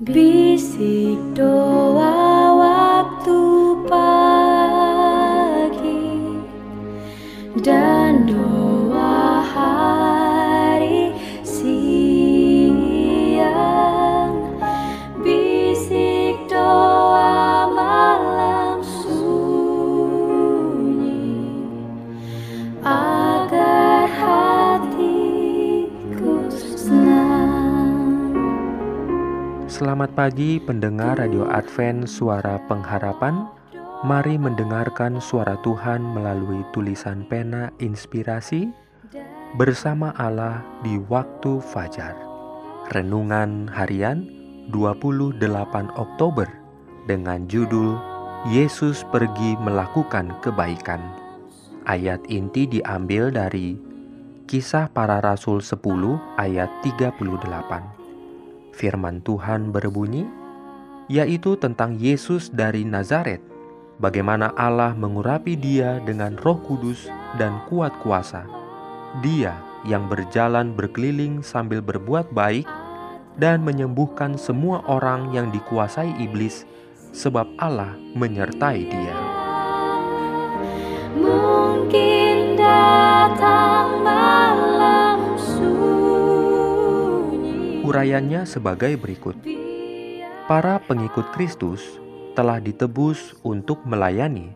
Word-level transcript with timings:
Bisik 0.00 1.20
doa 1.36 1.79
Selamat 30.00 30.32
pagi 30.32 30.56
pendengar 30.56 31.20
Radio 31.20 31.44
Advent 31.44 32.08
Suara 32.08 32.56
Pengharapan. 32.64 33.52
Mari 34.00 34.40
mendengarkan 34.40 35.20
suara 35.20 35.60
Tuhan 35.60 36.00
melalui 36.16 36.64
tulisan 36.72 37.28
pena 37.28 37.68
inspirasi 37.84 38.72
Bersama 39.60 40.16
Allah 40.16 40.64
di 40.80 40.96
waktu 41.04 41.60
fajar. 41.60 42.16
Renungan 42.96 43.68
harian 43.68 44.24
28 44.72 45.36
Oktober 45.92 46.48
Dengan 47.04 47.44
judul 47.44 48.00
Yesus 48.48 49.04
pergi 49.12 49.60
melakukan 49.60 50.32
kebaikan. 50.40 51.12
Ayat 51.84 52.24
inti 52.32 52.64
diambil 52.64 53.28
dari 53.28 53.76
Kisah 54.48 54.88
para 54.88 55.20
Rasul 55.20 55.60
10 55.60 55.76
ayat 56.40 56.72
38 56.88 57.99
Firman 58.70 59.20
Tuhan 59.22 59.74
berbunyi, 59.74 60.26
yaitu 61.10 61.58
tentang 61.58 61.98
Yesus 61.98 62.50
dari 62.54 62.86
Nazaret, 62.86 63.42
bagaimana 63.98 64.54
Allah 64.54 64.94
mengurapi 64.94 65.58
dia 65.58 65.98
dengan 66.02 66.38
roh 66.40 66.58
kudus 66.62 67.10
dan 67.36 67.60
kuat 67.68 67.92
kuasa. 68.00 68.46
Dia 69.20 69.58
yang 69.84 70.06
berjalan 70.06 70.72
berkeliling 70.76 71.42
sambil 71.42 71.82
berbuat 71.82 72.30
baik 72.30 72.68
dan 73.38 73.62
menyembuhkan 73.64 74.36
semua 74.36 74.84
orang 74.86 75.32
yang 75.32 75.48
dikuasai 75.50 76.14
iblis, 76.20 76.66
sebab 77.10 77.46
Allah 77.58 77.94
menyertai 78.14 78.80
dia. 78.86 79.29
Urayanya 87.90 88.46
sebagai 88.46 88.94
berikut. 88.94 89.34
Para 90.46 90.78
pengikut 90.78 91.26
Kristus 91.34 91.98
telah 92.38 92.62
ditebus 92.62 93.34
untuk 93.42 93.82
melayani. 93.82 94.54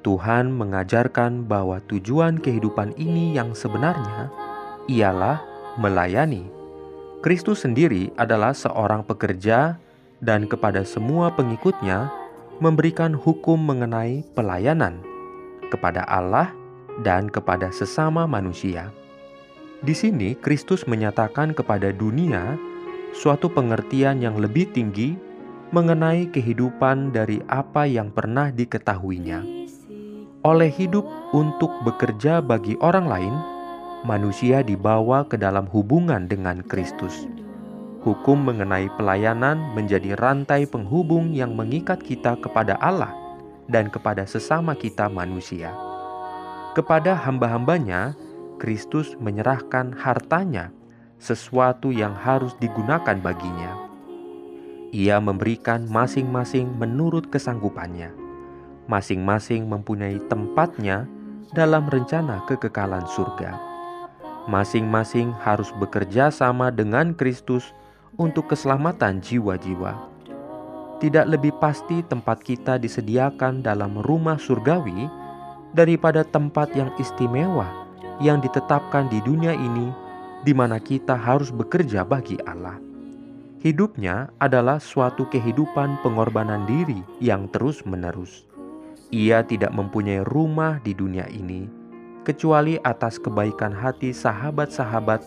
Tuhan 0.00 0.48
mengajarkan 0.56 1.44
bahwa 1.44 1.84
tujuan 1.84 2.40
kehidupan 2.40 2.96
ini 2.96 3.36
yang 3.36 3.52
sebenarnya 3.52 4.32
ialah 4.88 5.44
melayani. 5.76 6.48
Kristus 7.20 7.68
sendiri 7.68 8.08
adalah 8.16 8.56
seorang 8.56 9.04
pekerja 9.04 9.76
dan 10.24 10.48
kepada 10.48 10.80
semua 10.88 11.28
pengikutnya 11.28 12.08
memberikan 12.56 13.12
hukum 13.12 13.60
mengenai 13.60 14.24
pelayanan 14.32 14.96
kepada 15.68 16.08
Allah 16.08 16.48
dan 17.04 17.28
kepada 17.28 17.68
sesama 17.68 18.24
manusia. 18.24 18.88
Di 19.82 19.98
sini 19.98 20.38
Kristus 20.38 20.86
menyatakan 20.86 21.50
kepada 21.58 21.90
dunia 21.90 22.54
suatu 23.12 23.52
pengertian 23.52 24.24
yang 24.24 24.40
lebih 24.40 24.72
tinggi 24.72 25.14
mengenai 25.72 26.28
kehidupan 26.28 27.16
dari 27.16 27.40
apa 27.48 27.88
yang 27.88 28.12
pernah 28.12 28.52
diketahuinya. 28.52 29.40
Oleh 30.42 30.68
hidup 30.68 31.06
untuk 31.32 31.70
bekerja 31.86 32.42
bagi 32.42 32.76
orang 32.82 33.06
lain, 33.06 33.34
manusia 34.02 34.60
dibawa 34.60 35.24
ke 35.24 35.38
dalam 35.38 35.70
hubungan 35.70 36.26
dengan 36.26 36.60
Kristus. 36.66 37.30
Hukum 38.02 38.42
mengenai 38.42 38.90
pelayanan 38.98 39.78
menjadi 39.78 40.18
rantai 40.18 40.66
penghubung 40.66 41.30
yang 41.30 41.54
mengikat 41.54 42.02
kita 42.02 42.34
kepada 42.42 42.74
Allah 42.82 43.14
dan 43.70 43.86
kepada 43.86 44.26
sesama 44.26 44.74
kita 44.74 45.06
manusia. 45.06 45.70
Kepada 46.74 47.14
hamba-hambanya, 47.14 48.18
Kristus 48.58 49.14
menyerahkan 49.22 49.94
hartanya, 49.94 50.74
sesuatu 51.22 51.94
yang 51.94 52.18
harus 52.18 52.50
digunakan 52.58 53.14
baginya. 53.22 53.78
Ia 54.90 55.22
memberikan 55.22 55.86
masing-masing 55.86 56.66
menurut 56.74 57.30
kesanggupannya. 57.30 58.10
Masing-masing 58.90 59.70
mempunyai 59.70 60.18
tempatnya 60.26 61.06
dalam 61.54 61.86
rencana 61.86 62.42
kekekalan 62.50 63.06
surga. 63.06 63.54
Masing-masing 64.50 65.30
harus 65.38 65.70
bekerja 65.78 66.34
sama 66.34 66.74
dengan 66.74 67.14
Kristus 67.14 67.70
untuk 68.18 68.50
keselamatan 68.50 69.22
jiwa-jiwa. 69.22 70.10
Tidak 70.98 71.26
lebih 71.30 71.54
pasti 71.62 72.02
tempat 72.02 72.42
kita 72.42 72.82
disediakan 72.82 73.62
dalam 73.62 74.02
rumah 74.02 74.36
surgawi 74.42 75.06
daripada 75.70 76.26
tempat 76.26 76.74
yang 76.74 76.90
istimewa 76.98 77.82
yang 78.20 78.38
ditetapkan 78.38 79.08
di 79.08 79.18
dunia 79.24 79.56
ini, 79.56 79.88
di 80.42 80.52
mana 80.54 80.82
kita 80.82 81.14
harus 81.14 81.54
bekerja 81.54 82.02
bagi 82.02 82.38
Allah. 82.46 82.78
Hidupnya 83.62 84.34
adalah 84.42 84.82
suatu 84.82 85.30
kehidupan 85.30 86.02
pengorbanan 86.02 86.66
diri 86.66 86.98
yang 87.22 87.46
terus-menerus. 87.46 88.42
Ia 89.14 89.46
tidak 89.46 89.70
mempunyai 89.70 90.26
rumah 90.26 90.82
di 90.82 90.98
dunia 90.98 91.30
ini, 91.30 91.70
kecuali 92.26 92.74
atas 92.82 93.22
kebaikan 93.22 93.70
hati 93.70 94.10
sahabat-sahabat 94.10 95.22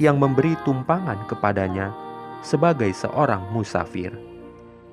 yang 0.00 0.16
memberi 0.16 0.56
tumpangan 0.64 1.28
kepadanya 1.28 1.92
sebagai 2.40 2.88
seorang 2.94 3.42
musafir. 3.52 4.16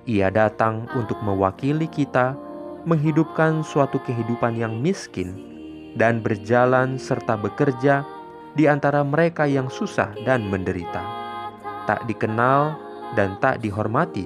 Ia 0.04 0.28
datang 0.30 0.90
untuk 1.00 1.18
mewakili 1.24 1.88
kita 1.88 2.36
menghidupkan 2.86 3.66
suatu 3.66 3.98
kehidupan 4.04 4.60
yang 4.60 4.78
miskin 4.84 5.34
dan 5.96 6.20
berjalan 6.20 7.00
serta 7.00 7.40
bekerja 7.40 8.06
di 8.56 8.72
antara 8.72 9.04
mereka 9.04 9.44
yang 9.44 9.68
susah 9.68 10.16
dan 10.24 10.48
menderita. 10.48 11.04
Tak 11.86 12.08
dikenal 12.08 12.80
dan 13.14 13.36
tak 13.44 13.60
dihormati, 13.62 14.26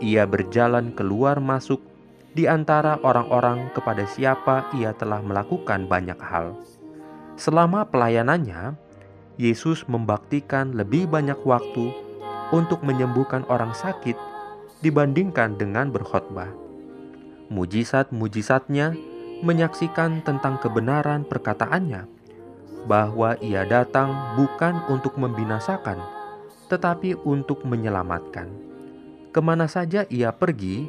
ia 0.00 0.24
berjalan 0.24 0.90
keluar 0.96 1.38
masuk 1.38 1.78
di 2.32 2.48
antara 2.48 2.96
orang-orang 3.04 3.68
kepada 3.76 4.08
siapa 4.08 4.72
ia 4.74 4.96
telah 4.96 5.20
melakukan 5.20 5.84
banyak 5.86 6.18
hal. 6.18 6.56
Selama 7.38 7.86
pelayanannya, 7.86 8.74
Yesus 9.38 9.86
membaktikan 9.86 10.74
lebih 10.74 11.06
banyak 11.06 11.38
waktu 11.46 11.94
untuk 12.50 12.82
menyembuhkan 12.82 13.46
orang 13.46 13.70
sakit 13.70 14.18
dibandingkan 14.82 15.54
dengan 15.54 15.94
berkhotbah. 15.94 16.50
Mujizat-mujizatnya 17.48 18.98
menyaksikan 19.46 20.26
tentang 20.26 20.58
kebenaran 20.58 21.22
perkataannya 21.22 22.17
bahwa 22.88 23.36
ia 23.44 23.68
datang 23.68 24.34
bukan 24.40 24.80
untuk 24.88 25.20
membinasakan, 25.20 26.00
tetapi 26.72 27.20
untuk 27.22 27.62
menyelamatkan. 27.68 28.48
Ke 29.28 29.44
mana 29.44 29.68
saja 29.68 30.08
ia 30.08 30.32
pergi, 30.32 30.88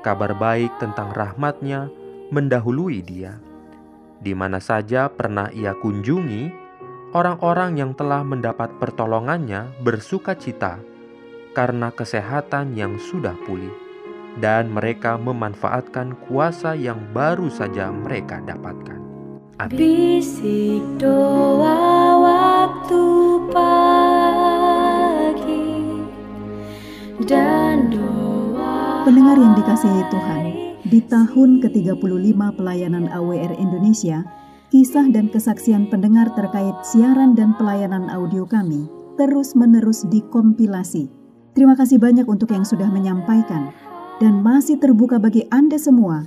kabar 0.00 0.32
baik 0.32 0.80
tentang 0.80 1.12
rahmatnya 1.12 1.92
mendahului 2.32 3.04
dia. 3.04 3.36
Di 4.24 4.32
mana 4.32 4.56
saja 4.56 5.12
pernah 5.12 5.52
ia 5.52 5.76
kunjungi, 5.76 6.48
orang-orang 7.12 7.76
yang 7.76 7.92
telah 7.92 8.24
mendapat 8.24 8.80
pertolongannya 8.80 9.68
bersuka 9.84 10.32
cita 10.32 10.80
karena 11.52 11.92
kesehatan 11.92 12.72
yang 12.72 12.96
sudah 12.96 13.36
pulih, 13.44 13.70
dan 14.40 14.72
mereka 14.72 15.20
memanfaatkan 15.20 16.16
kuasa 16.26 16.72
yang 16.72 16.98
baru 17.12 17.52
saja 17.52 17.92
mereka 17.92 18.40
dapatkan. 18.42 19.03
Amin. 19.54 19.78
Bisik 19.78 20.82
doa 20.98 22.18
waktu 22.18 23.06
pagi 23.54 24.34
dan 27.22 27.86
doa 27.94 29.06
Pendengar 29.06 29.38
yang 29.38 29.54
dikasihi 29.54 30.02
Tuhan, 30.10 30.44
di 30.90 30.98
tahun 31.06 31.62
ke-35 31.62 32.40
pelayanan 32.58 33.06
AWR 33.14 33.54
Indonesia, 33.54 34.26
kisah 34.74 35.06
dan 35.14 35.30
kesaksian 35.30 35.86
pendengar 35.86 36.34
terkait 36.34 36.74
siaran 36.82 37.38
dan 37.38 37.54
pelayanan 37.54 38.10
audio 38.10 38.42
kami 38.50 38.90
terus-menerus 39.14 40.02
dikompilasi. 40.10 41.06
Terima 41.54 41.78
kasih 41.78 42.02
banyak 42.02 42.26
untuk 42.26 42.50
yang 42.50 42.66
sudah 42.66 42.90
menyampaikan 42.90 43.70
dan 44.18 44.42
masih 44.42 44.82
terbuka 44.82 45.22
bagi 45.22 45.46
Anda 45.54 45.78
semua 45.78 46.26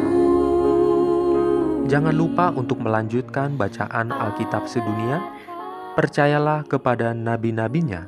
Jangan 1.91 2.15
lupa 2.15 2.55
untuk 2.55 2.79
melanjutkan 2.79 3.59
bacaan 3.59 4.15
Alkitab 4.15 4.63
sedunia. 4.63 5.19
Percayalah 5.99 6.63
kepada 6.63 7.11
nabi-nabinya 7.11 8.07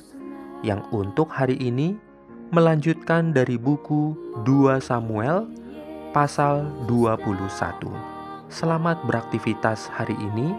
yang 0.64 0.88
untuk 0.96 1.28
hari 1.28 1.60
ini 1.60 2.00
melanjutkan 2.56 3.36
dari 3.36 3.60
buku 3.60 4.16
2 4.48 4.80
Samuel 4.80 5.52
pasal 6.16 6.64
21. 6.88 7.92
Selamat 8.48 9.04
beraktivitas 9.04 9.92
hari 9.92 10.16
ini. 10.16 10.56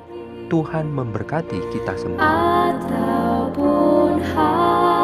Tuhan 0.52 0.92
memberkati 0.92 1.72
kita 1.72 1.96
semua. 1.96 2.20
ataupun 2.76 4.20
hari 4.20 5.03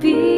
be 0.00 0.37